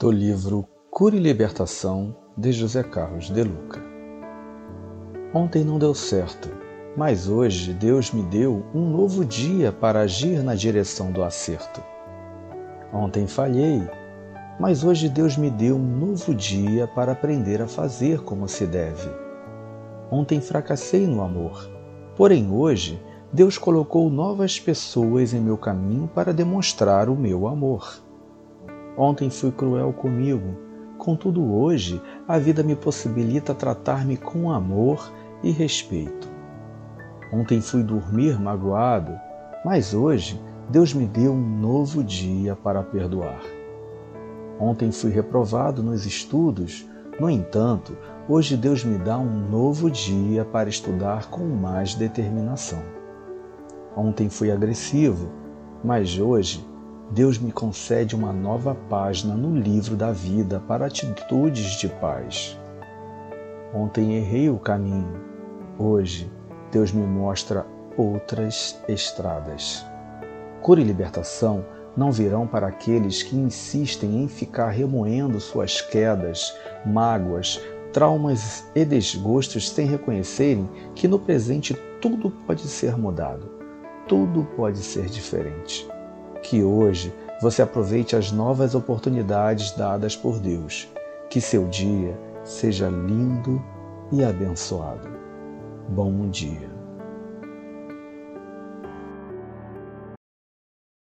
do 0.00 0.12
livro 0.12 0.64
Cura 0.92 1.16
e 1.16 1.18
Libertação 1.18 2.14
de 2.36 2.52
José 2.52 2.84
Carlos 2.84 3.32
de 3.32 3.42
Luca. 3.42 3.82
Ontem 5.34 5.64
não 5.64 5.76
deu 5.76 5.92
certo, 5.92 6.48
mas 6.96 7.28
hoje 7.28 7.72
Deus 7.72 8.12
me 8.12 8.22
deu 8.22 8.64
um 8.72 8.88
novo 8.90 9.24
dia 9.24 9.72
para 9.72 10.02
agir 10.02 10.40
na 10.40 10.54
direção 10.54 11.10
do 11.10 11.20
acerto. 11.24 11.82
Ontem 12.92 13.26
falhei, 13.26 13.82
mas 14.60 14.84
hoje 14.84 15.08
Deus 15.08 15.36
me 15.36 15.50
deu 15.50 15.74
um 15.74 15.98
novo 15.98 16.32
dia 16.32 16.86
para 16.86 17.10
aprender 17.10 17.60
a 17.60 17.66
fazer 17.66 18.22
como 18.22 18.46
se 18.46 18.66
deve. 18.66 19.10
Ontem 20.12 20.40
fracassei 20.40 21.08
no 21.08 21.22
amor, 21.22 21.68
porém 22.16 22.52
hoje 22.52 23.02
Deus 23.32 23.58
colocou 23.58 24.08
novas 24.08 24.60
pessoas 24.60 25.34
em 25.34 25.40
meu 25.40 25.58
caminho 25.58 26.08
para 26.14 26.32
demonstrar 26.32 27.08
o 27.08 27.16
meu 27.16 27.48
amor. 27.48 28.06
Ontem 28.98 29.30
fui 29.30 29.52
cruel 29.52 29.92
comigo, 29.92 30.56
contudo 30.98 31.54
hoje 31.54 32.02
a 32.26 32.36
vida 32.36 32.64
me 32.64 32.74
possibilita 32.74 33.54
tratar-me 33.54 34.16
com 34.16 34.50
amor 34.50 35.12
e 35.40 35.52
respeito. 35.52 36.28
Ontem 37.32 37.60
fui 37.60 37.84
dormir 37.84 38.40
magoado, 38.40 39.12
mas 39.64 39.94
hoje 39.94 40.42
Deus 40.68 40.92
me 40.92 41.06
deu 41.06 41.32
um 41.32 41.60
novo 41.60 42.02
dia 42.02 42.56
para 42.56 42.82
perdoar. 42.82 43.40
Ontem 44.58 44.90
fui 44.90 45.12
reprovado 45.12 45.80
nos 45.80 46.04
estudos, 46.04 46.84
no 47.20 47.30
entanto, 47.30 47.96
hoje 48.28 48.56
Deus 48.56 48.84
me 48.84 48.98
dá 48.98 49.16
um 49.16 49.48
novo 49.48 49.88
dia 49.88 50.44
para 50.44 50.68
estudar 50.68 51.30
com 51.30 51.44
mais 51.44 51.94
determinação. 51.94 52.82
Ontem 53.96 54.28
fui 54.28 54.50
agressivo, 54.50 55.30
mas 55.84 56.18
hoje 56.18 56.66
Deus 57.10 57.38
me 57.38 57.50
concede 57.50 58.14
uma 58.14 58.34
nova 58.34 58.74
página 58.74 59.34
no 59.34 59.58
livro 59.58 59.96
da 59.96 60.12
vida 60.12 60.60
para 60.60 60.86
atitudes 60.86 61.78
de 61.78 61.88
paz. 61.88 62.58
Ontem 63.74 64.16
errei 64.16 64.50
o 64.50 64.58
caminho, 64.58 65.18
hoje 65.78 66.30
Deus 66.70 66.92
me 66.92 67.06
mostra 67.06 67.66
outras 67.96 68.78
estradas. 68.86 69.84
Cura 70.60 70.82
e 70.82 70.84
libertação 70.84 71.64
não 71.96 72.12
virão 72.12 72.46
para 72.46 72.66
aqueles 72.66 73.22
que 73.22 73.34
insistem 73.34 74.22
em 74.22 74.28
ficar 74.28 74.68
remoendo 74.68 75.40
suas 75.40 75.80
quedas, 75.80 76.54
mágoas, 76.84 77.58
traumas 77.90 78.66
e 78.74 78.84
desgostos 78.84 79.70
sem 79.70 79.86
reconhecerem 79.86 80.68
que 80.94 81.08
no 81.08 81.18
presente 81.18 81.74
tudo 82.02 82.30
pode 82.46 82.68
ser 82.68 82.98
mudado, 82.98 83.50
tudo 84.06 84.46
pode 84.54 84.78
ser 84.78 85.06
diferente. 85.06 85.88
Que 86.42 86.62
hoje 86.62 87.12
você 87.40 87.62
aproveite 87.62 88.16
as 88.16 88.32
novas 88.32 88.74
oportunidades 88.74 89.72
dadas 89.72 90.16
por 90.16 90.38
Deus. 90.38 90.88
Que 91.30 91.40
seu 91.40 91.66
dia 91.68 92.18
seja 92.44 92.88
lindo 92.88 93.62
e 94.10 94.24
abençoado. 94.24 95.08
Bom 95.88 96.28
dia. 96.28 96.77